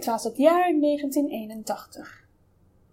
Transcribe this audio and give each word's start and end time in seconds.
Het 0.00 0.08
was 0.08 0.24
het 0.24 0.36
jaar 0.36 0.80
1981. 0.80 2.26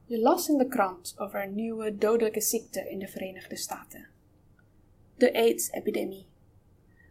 Je 0.06 0.20
las 0.20 0.50
in 0.50 0.58
de 0.58 0.68
krant 0.68 1.16
over 1.18 1.44
een 1.44 1.56
nieuwe 1.56 1.98
dodelijke 1.98 2.42
ziekte 2.42 2.90
in 2.90 3.00
de 3.00 3.08
Verenigde 3.08 3.56
Staten. 3.56 4.08
De 5.16 5.34
AIDS-epidemie. 5.34 6.26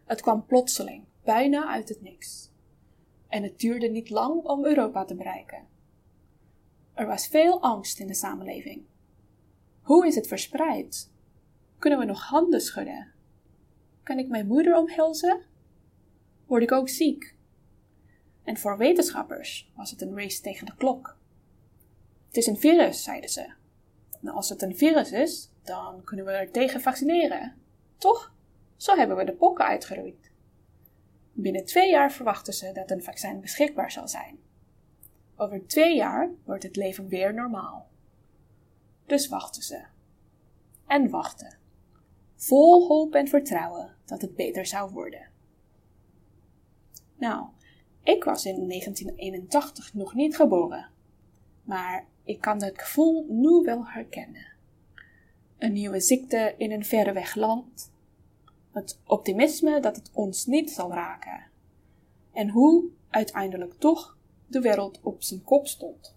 Het 0.05 0.21
kwam 0.21 0.45
plotseling, 0.45 1.03
bijna 1.23 1.67
uit 1.67 1.89
het 1.89 2.01
niks. 2.01 2.51
En 3.27 3.43
het 3.43 3.59
duurde 3.59 3.87
niet 3.87 4.09
lang 4.09 4.43
om 4.43 4.65
Europa 4.65 5.05
te 5.05 5.15
bereiken. 5.15 5.67
Er 6.93 7.07
was 7.07 7.27
veel 7.27 7.61
angst 7.61 7.99
in 7.99 8.07
de 8.07 8.13
samenleving. 8.13 8.83
Hoe 9.81 10.07
is 10.07 10.15
het 10.15 10.27
verspreid? 10.27 11.09
Kunnen 11.79 11.99
we 11.99 12.05
nog 12.05 12.21
handen 12.21 12.61
schudden? 12.61 13.11
Kan 14.03 14.17
ik 14.17 14.27
mijn 14.27 14.47
moeder 14.47 14.77
omhelzen? 14.77 15.41
Word 16.45 16.63
ik 16.63 16.71
ook 16.71 16.89
ziek? 16.89 17.36
En 18.47 18.57
voor 18.57 18.77
wetenschappers 18.77 19.71
was 19.75 19.91
het 19.91 20.01
een 20.01 20.15
race 20.15 20.41
tegen 20.41 20.65
de 20.65 20.75
klok. 20.75 21.17
Het 22.27 22.37
is 22.37 22.47
een 22.47 22.57
virus, 22.57 23.03
zeiden 23.03 23.29
ze. 23.29 23.53
En 24.21 24.27
als 24.27 24.49
het 24.49 24.61
een 24.61 24.77
virus 24.77 25.11
is, 25.11 25.51
dan 25.63 26.03
kunnen 26.03 26.25
we 26.25 26.31
er 26.31 26.51
tegen 26.51 26.81
vaccineren. 26.81 27.55
Toch? 27.97 28.33
Zo 28.77 28.95
hebben 28.95 29.17
we 29.17 29.23
de 29.23 29.33
pokken 29.33 29.65
uitgeroeid. 29.65 30.31
Binnen 31.33 31.65
twee 31.65 31.89
jaar 31.89 32.11
verwachten 32.11 32.53
ze 32.53 32.71
dat 32.71 32.91
een 32.91 33.03
vaccin 33.03 33.41
beschikbaar 33.41 33.91
zal 33.91 34.07
zijn. 34.07 34.39
Over 35.35 35.67
twee 35.67 35.95
jaar 35.95 36.29
wordt 36.45 36.63
het 36.63 36.75
leven 36.75 37.07
weer 37.07 37.33
normaal. 37.33 37.89
Dus 39.05 39.27
wachten 39.27 39.61
ze. 39.61 39.83
En 40.87 41.09
wachten. 41.09 41.57
Vol 42.35 42.87
hoop 42.87 43.15
en 43.15 43.27
vertrouwen 43.27 43.95
dat 44.05 44.21
het 44.21 44.35
beter 44.35 44.65
zou 44.65 44.91
worden. 44.91 45.29
Nou, 47.15 47.47
ik 48.07 48.23
was 48.23 48.45
in 48.45 48.67
1981 48.67 49.93
nog 49.93 50.13
niet 50.13 50.35
geboren, 50.35 50.89
maar 51.63 52.07
ik 52.23 52.41
kan 52.41 52.63
het 52.63 52.81
gevoel 52.81 53.25
nu 53.29 53.61
wel 53.63 53.87
herkennen. 53.87 54.47
Een 55.57 55.73
nieuwe 55.73 55.99
ziekte 55.99 56.55
in 56.57 56.71
een 56.71 56.85
verreweg 56.85 57.35
land, 57.35 57.91
het 58.71 58.99
optimisme 59.05 59.79
dat 59.79 59.95
het 59.95 60.11
ons 60.13 60.45
niet 60.45 60.71
zal 60.71 60.91
raken, 60.91 61.45
en 62.33 62.49
hoe 62.49 62.89
uiteindelijk 63.09 63.73
toch 63.73 64.17
de 64.47 64.61
wereld 64.61 64.99
op 65.01 65.23
zijn 65.23 65.43
kop 65.43 65.67
stond. 65.67 66.15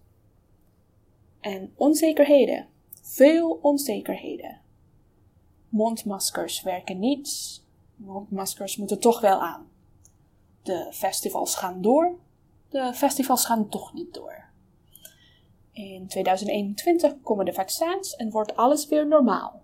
En 1.39 1.73
onzekerheden, 1.75 2.67
veel 3.01 3.59
onzekerheden. 3.61 4.61
Mondmaskers 5.69 6.61
werken 6.61 6.99
niet, 6.99 7.61
mondmaskers 7.95 8.77
moeten 8.77 8.99
toch 8.99 9.21
wel 9.21 9.41
aan. 9.41 9.69
De 10.63 10.87
festivals 10.91 11.55
gaan 11.55 11.81
door, 11.81 12.15
de 12.69 12.93
festivals 12.93 13.45
gaan 13.45 13.69
toch 13.69 13.93
niet 13.93 14.13
door. 14.13 14.49
In 15.71 16.07
2021 16.07 17.21
komen 17.21 17.45
de 17.45 17.53
vaccins 17.53 18.15
en 18.15 18.29
wordt 18.29 18.55
alles 18.55 18.87
weer 18.87 19.07
normaal. 19.07 19.61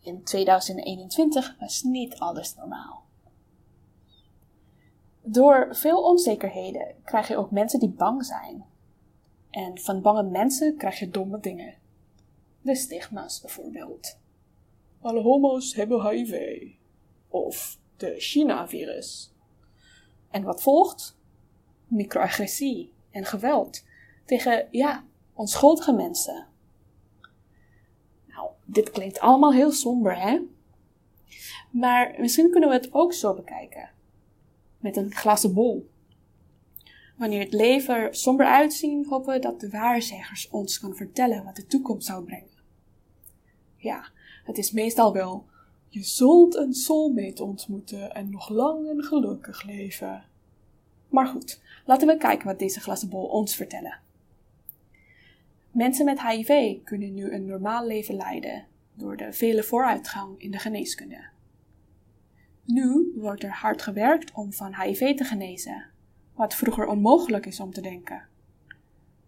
In 0.00 0.22
2021 0.22 1.56
was 1.58 1.82
niet 1.82 2.18
alles 2.18 2.54
normaal. 2.54 3.02
Door 5.22 5.68
veel 5.70 6.02
onzekerheden 6.02 6.94
krijg 7.04 7.28
je 7.28 7.36
ook 7.36 7.50
mensen 7.50 7.80
die 7.80 7.88
bang 7.88 8.24
zijn. 8.24 8.64
En 9.50 9.78
van 9.78 10.00
bange 10.00 10.22
mensen 10.22 10.76
krijg 10.76 10.98
je 10.98 11.10
domme 11.10 11.40
dingen. 11.40 11.74
De 12.60 12.74
stigma's 12.74 13.40
bijvoorbeeld. 13.40 14.18
Alle 15.00 15.20
homo's 15.20 15.74
hebben 15.74 16.08
HIV. 16.08 16.62
Of 17.28 17.78
de 17.96 18.14
China-virus. 18.18 19.33
En 20.34 20.42
wat 20.42 20.62
volgt? 20.62 21.16
Microagressie 21.86 22.92
en 23.10 23.24
geweld 23.24 23.84
tegen, 24.24 24.68
ja, 24.70 25.04
onschuldige 25.32 25.92
mensen. 25.92 26.46
Nou, 28.26 28.48
dit 28.64 28.90
klinkt 28.90 29.20
allemaal 29.20 29.52
heel 29.52 29.72
somber, 29.72 30.20
hè? 30.20 30.40
Maar 31.70 32.14
misschien 32.18 32.50
kunnen 32.50 32.68
we 32.68 32.74
het 32.74 32.92
ook 32.92 33.12
zo 33.12 33.34
bekijken. 33.34 33.90
Met 34.78 34.96
een 34.96 35.14
glazen 35.14 35.54
bol. 35.54 35.90
Wanneer 37.16 37.40
het 37.40 37.52
leven 37.52 37.94
er 37.94 38.14
somber 38.14 38.46
uitziet, 38.46 39.06
hopen 39.06 39.34
we 39.34 39.40
dat 39.40 39.60
de 39.60 39.70
waarzeggers 39.70 40.48
ons 40.48 40.80
kan 40.80 40.94
vertellen 40.94 41.44
wat 41.44 41.56
de 41.56 41.66
toekomst 41.66 42.06
zou 42.06 42.24
brengen. 42.24 42.62
Ja, 43.76 44.08
het 44.44 44.58
is 44.58 44.70
meestal 44.72 45.12
wel, 45.12 45.46
je 45.94 46.02
zult 46.02 46.54
een 46.54 46.74
soulmate 46.74 47.44
ontmoeten 47.44 48.14
en 48.14 48.30
nog 48.30 48.48
lang 48.48 48.88
en 48.88 49.02
gelukkig 49.02 49.62
leven. 49.62 50.24
Maar 51.08 51.26
goed, 51.26 51.60
laten 51.84 52.06
we 52.06 52.16
kijken 52.16 52.46
wat 52.46 52.58
deze 52.58 52.80
glazen 52.80 53.08
bol 53.08 53.24
ons 53.24 53.56
vertellen. 53.56 53.98
Mensen 55.70 56.04
met 56.04 56.22
HIV 56.22 56.82
kunnen 56.84 57.14
nu 57.14 57.32
een 57.32 57.46
normaal 57.46 57.86
leven 57.86 58.14
leiden 58.14 58.66
door 58.94 59.16
de 59.16 59.32
vele 59.32 59.62
vooruitgang 59.62 60.40
in 60.40 60.50
de 60.50 60.58
geneeskunde. 60.58 61.24
Nu 62.64 63.12
wordt 63.16 63.42
er 63.42 63.52
hard 63.52 63.82
gewerkt 63.82 64.32
om 64.32 64.52
van 64.52 64.80
HIV 64.80 65.16
te 65.16 65.24
genezen, 65.24 65.84
wat 66.34 66.54
vroeger 66.54 66.86
onmogelijk 66.86 67.46
is 67.46 67.60
om 67.60 67.72
te 67.72 67.80
denken. 67.80 68.28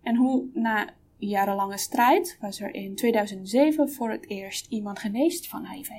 En 0.03 0.16
hoe 0.16 0.48
na 0.53 0.88
jarenlange 1.16 1.78
strijd 1.78 2.37
was 2.41 2.60
er 2.60 2.75
in 2.75 2.94
2007 2.94 3.91
voor 3.91 4.10
het 4.10 4.28
eerst 4.28 4.66
iemand 4.69 4.98
geneest 4.98 5.48
van 5.48 5.66
HIV. 5.66 5.91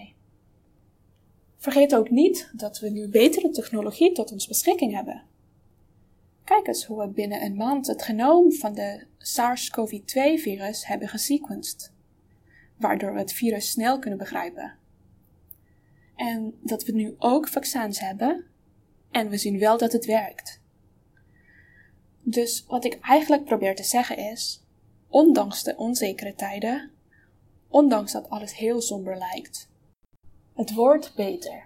Vergeet 1.57 1.95
ook 1.95 2.09
niet 2.09 2.50
dat 2.53 2.79
we 2.79 2.90
nu 2.90 3.07
betere 3.07 3.50
technologie 3.50 4.12
tot 4.12 4.31
ons 4.31 4.47
beschikking 4.47 4.94
hebben. 4.94 5.23
Kijk 6.44 6.68
eens 6.68 6.85
hoe 6.85 7.01
we 7.01 7.07
binnen 7.07 7.41
een 7.41 7.56
maand 7.56 7.88
het 7.88 8.03
genoom 8.03 8.53
van 8.53 8.73
de 8.73 9.06
SARS-CoV-2-virus 9.18 10.85
hebben 10.85 11.07
gesequenced, 11.07 11.94
waardoor 12.78 13.13
we 13.13 13.19
het 13.19 13.34
virus 13.34 13.69
snel 13.69 14.00
kunnen 14.00 14.19
begrijpen. 14.19 14.75
En 16.16 16.53
dat 16.62 16.84
we 16.84 16.91
nu 16.91 17.16
ook 17.17 17.47
vaccins 17.47 18.00
hebben 18.00 18.46
en 19.12 19.29
we 19.29 19.38
zien 19.38 19.59
wel 19.59 19.78
dat 19.78 19.91
het 19.91 20.06
werkt. 20.06 20.62
Dus 22.22 22.66
wat 22.67 22.85
ik 22.85 23.00
eigenlijk 23.01 23.46
probeer 23.46 23.75
te 23.75 23.84
zeggen 23.84 24.17
is: 24.17 24.63
ondanks 25.07 25.63
de 25.63 25.75
onzekere 25.78 26.35
tijden, 26.35 26.91
ondanks 27.67 28.12
dat 28.12 28.29
alles 28.29 28.56
heel 28.56 28.81
somber 28.81 29.17
lijkt, 29.17 29.69
het 30.57 30.73
wordt 30.73 31.13
beter. 31.16 31.66